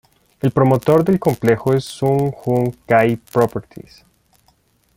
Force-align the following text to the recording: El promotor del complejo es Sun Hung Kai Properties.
El 0.39 0.49
promotor 0.49 1.03
del 1.03 1.19
complejo 1.19 1.75
es 1.75 1.85
Sun 1.85 2.33
Hung 2.43 2.75
Kai 2.87 3.17
Properties. 3.17 4.03